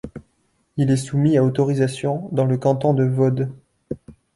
[0.77, 3.43] Il est soumis à autorisation dans le canton de Vaud.